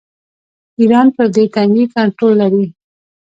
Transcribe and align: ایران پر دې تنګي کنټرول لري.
ایران 0.79 1.07
پر 1.15 1.27
دې 1.35 1.43
تنګي 1.55 1.85
کنټرول 1.95 2.33
لري. 2.41 2.65